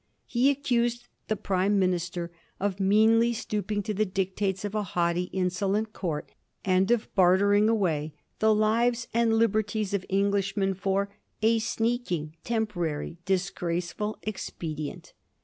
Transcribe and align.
He 0.25 0.49
accused 0.49 1.07
the 1.27 1.35
Prime 1.35 1.77
minister 1.77 2.31
of 2.59 2.79
meanly 2.79 3.33
stooping 3.33 3.83
to 3.83 3.93
the 3.93 4.03
dictates 4.03 4.65
of 4.65 4.73
a 4.73 4.81
haughty, 4.81 5.25
insolent 5.25 5.93
Court, 5.93 6.31
and 6.65 6.89
of 6.89 7.13
bartering 7.13 7.69
away 7.69 8.15
the 8.39 8.51
lives 8.55 9.07
and 9.13 9.35
liberties 9.35 9.93
of 9.93 10.03
Englishmen 10.09 10.73
for 10.73 11.05
'^ 11.05 11.09
a 11.43 11.59
sneaking, 11.59 12.35
temporary, 12.43 13.19
disgraceful 13.25 14.17
expedient." 14.23 15.13